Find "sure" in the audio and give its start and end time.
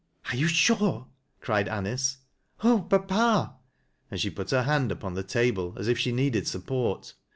0.47-1.05